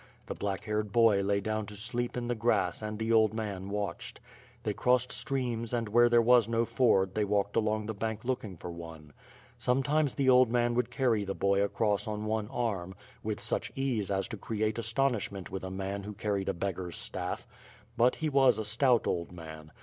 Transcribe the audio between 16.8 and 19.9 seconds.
staff; But he was a stout old man.